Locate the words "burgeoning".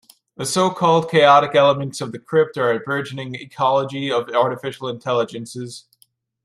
2.79-3.35